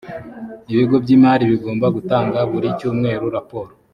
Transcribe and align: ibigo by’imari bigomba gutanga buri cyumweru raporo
ibigo 0.71 0.95
by’imari 1.03 1.43
bigomba 1.51 1.85
gutanga 1.95 2.39
buri 2.51 2.67
cyumweru 2.79 3.25
raporo 3.35 3.71